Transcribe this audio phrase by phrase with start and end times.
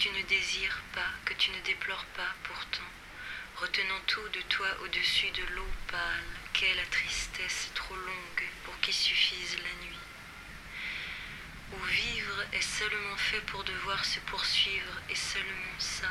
[0.00, 2.90] tu ne désires pas, que tu ne déplores pas pourtant,
[3.56, 8.94] retenant tout de toi au-dessus de l'eau pâle, qu'est la tristesse trop longue pour qu'y
[8.94, 9.98] suffise la nuit.
[11.74, 16.08] Où vivre est seulement fait pour devoir se poursuivre, et seulement ça,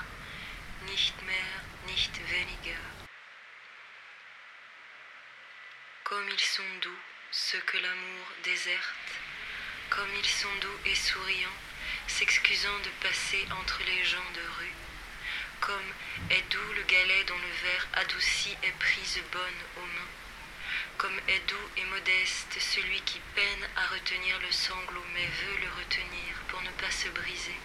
[0.85, 2.77] nicht mehr, nicht weniger.
[6.03, 7.01] Comme ils sont doux,
[7.31, 9.11] ceux que l'amour déserte,
[9.89, 11.59] comme ils sont doux et souriants,
[12.09, 14.73] s'excusant de passer entre les gens de rue,
[15.61, 15.93] comme
[16.31, 20.13] est doux le galet dont le verre adouci est prise bonne aux mains,
[20.97, 25.69] comme est doux et modeste celui qui peine à retenir le sanglot mais veut le
[25.77, 27.55] retenir pour ne pas se briser.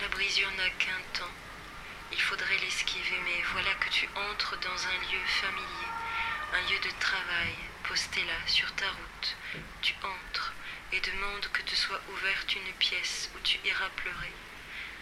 [0.00, 1.34] La brisure n'a qu'un temps,
[2.12, 5.90] il faudrait l'esquiver, mais voilà que tu entres dans un lieu familier,
[6.54, 7.54] un lieu de travail,
[7.86, 9.36] posté là sur ta route.
[9.82, 10.49] Tu entres
[10.92, 14.32] et demandes que te soit ouverte une pièce où tu iras pleurer.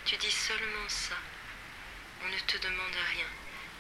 [0.05, 1.17] Tu dis seulement ça.
[2.25, 3.27] On ne te demande rien.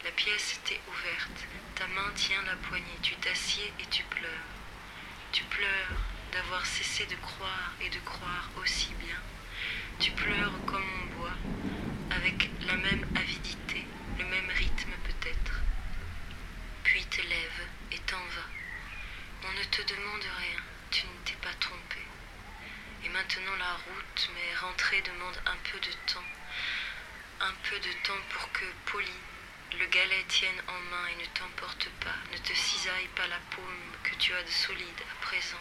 [0.04, 4.48] La pièce t'est ouverte, ta main tient la poignée, tu t'assieds et tu pleures.
[5.32, 5.98] Tu pleures
[6.32, 9.16] d'avoir cessé de croire et de croire aussi bien.
[9.98, 11.36] Tu pleures comme on boit,
[12.10, 13.84] avec la même avidité,
[14.18, 15.60] le même rythme peut-être.
[16.84, 18.50] Puis te lèves et t'en vas.
[19.44, 21.98] On ne te demande rien, tu ne t'es pas trompé.
[23.04, 26.24] Et maintenant la route, mais rentrer demande un peu de temps.
[27.40, 29.20] Un peu de temps pour que, poli,
[29.78, 33.92] le galet tienne en main et ne t'emporte pas, ne te cisaille pas la paume
[34.02, 35.60] que tu as de solide à présent.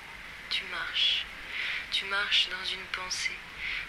[0.49, 1.25] Tu marches.
[1.91, 3.37] Tu marches dans une pensée,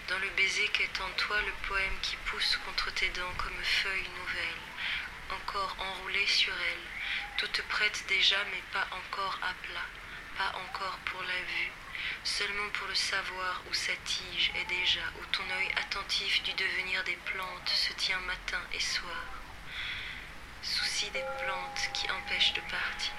[0.09, 4.09] dans le baiser qu'est en toi le poème qui pousse contre tes dents comme feuille
[4.19, 9.89] nouvelle, encore enroulée sur elle, toute prête déjà mais pas encore à plat,
[10.37, 11.71] pas encore pour la vue,
[12.23, 17.03] seulement pour le savoir où sa tige est déjà, où ton œil attentif du devenir
[17.03, 19.25] des plantes se tient matin et soir.
[20.61, 23.13] Souci des plantes qui empêchent de partir,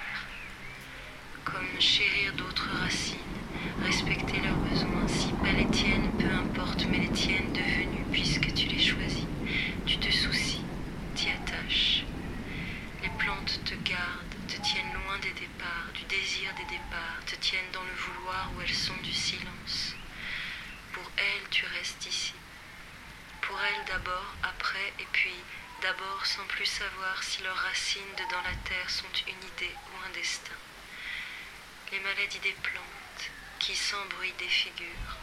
[1.44, 3.18] comme chérir d'autres racines,
[3.82, 8.66] respecter leurs besoins, si pas les tiennes, peu importe, mais les tiennes devenues puisque tu
[8.66, 9.26] les choisis,
[9.86, 10.62] tu te soucies,
[11.14, 12.04] t'y attaches.
[13.02, 16.04] Les plantes te gardent, te tiennent loin des départs, du
[16.48, 19.94] des départs, te tiennent dans le vouloir où elles sont du silence.
[20.92, 22.32] Pour elles, tu restes ici.
[23.42, 25.34] Pour elles d'abord, après, et puis
[25.82, 30.06] d'abord sans plus savoir si leurs racines de dans la terre sont une idée ou
[30.06, 30.56] un destin.
[31.92, 35.16] Les maladies des plantes, qui sans bruit défigurent,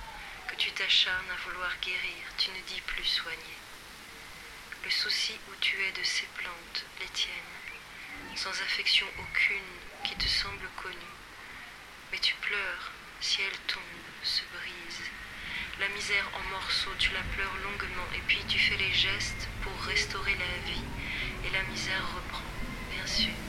[0.48, 3.58] que tu t'acharnes à vouloir guérir, tu ne dis plus soigner.
[4.84, 7.57] Le souci où tu es de ces plantes, les tiennes,
[8.36, 9.70] sans affection aucune
[10.04, 11.16] qui te semble connue.
[12.12, 13.82] Mais tu pleures si elle tombe,
[14.24, 15.02] se brise.
[15.80, 19.74] La misère en morceaux, tu la pleures longuement et puis tu fais les gestes pour
[19.86, 20.84] restaurer la vie.
[21.46, 22.46] Et la misère reprend,
[22.94, 23.47] bien sûr.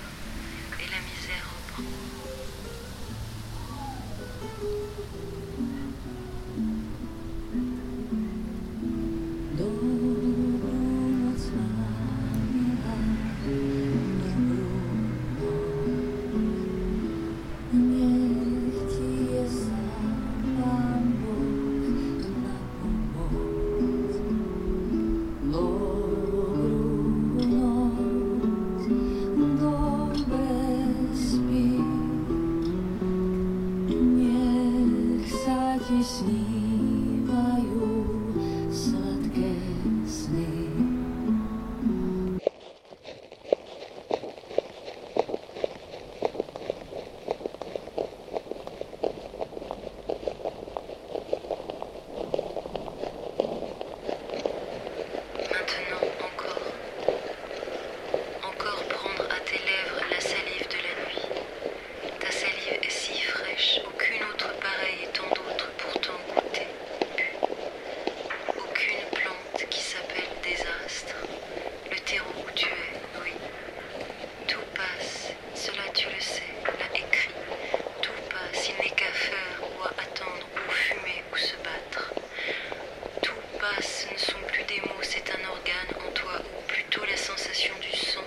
[84.29, 88.25] Sont plus des mots, c'est un organe en toi, ou plutôt la sensation du sang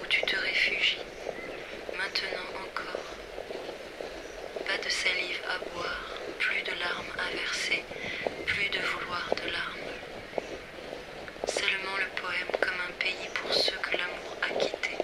[0.00, 1.04] où tu te réfugies.
[1.94, 3.08] Maintenant encore.
[4.66, 6.08] Pas de salive à boire,
[6.38, 7.84] plus de larmes à verser,
[8.46, 9.92] plus de vouloir de larmes.
[11.46, 14.98] Seulement le poème comme un pays pour ceux que l'amour a quittés.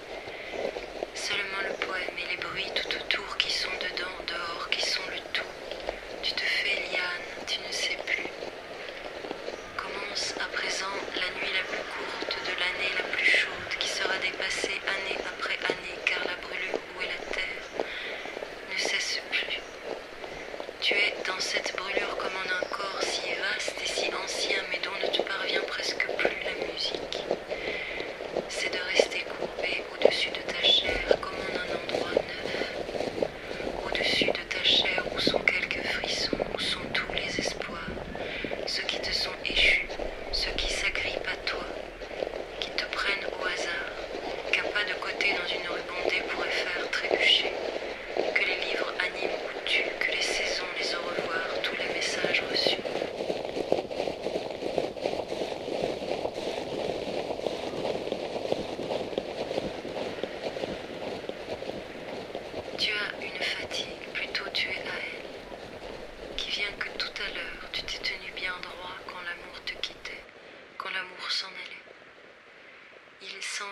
[1.13, 5.19] Seulement le poème et les bruits tout autour qui sont dedans, dehors, qui sont le
[5.31, 5.51] tout.
[6.23, 8.29] Tu te fais liane, tu ne sais plus.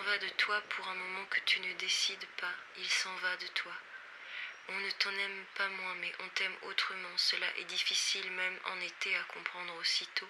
[0.08, 1.40] va de toi pour un moment que
[2.08, 3.72] décides pas, il s'en va de toi.
[4.68, 7.16] On ne t'en aime pas moins, mais on t'aime autrement.
[7.16, 10.28] Cela est difficile même en été à comprendre aussitôt.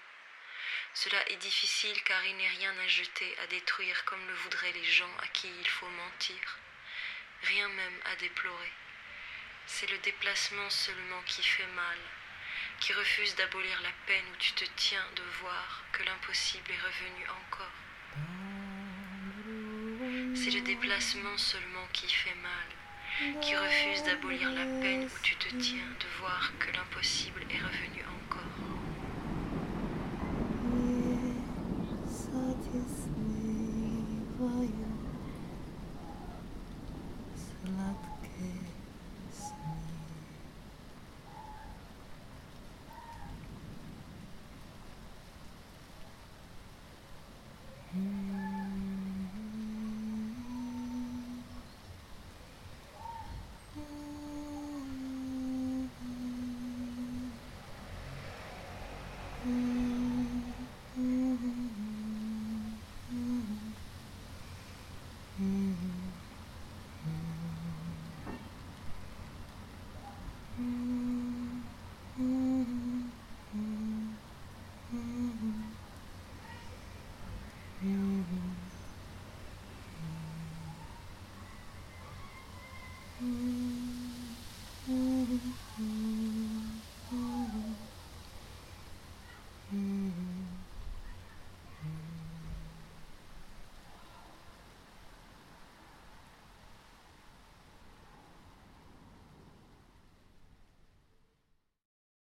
[0.94, 4.84] Cela est difficile car il n'est rien à jeter, à détruire comme le voudraient les
[4.84, 6.58] gens à qui il faut mentir.
[7.42, 8.72] Rien même à déplorer.
[9.66, 11.98] C'est le déplacement seulement qui fait mal,
[12.80, 17.28] qui refuse d'abolir la peine où tu te tiens de voir que l'impossible est revenu
[17.28, 17.87] encore.
[20.40, 25.48] C'est le déplacement seulement qui fait mal, qui refuse d'abolir la peine où tu te
[25.56, 28.57] tiens de voir que l'impossible est revenu encore.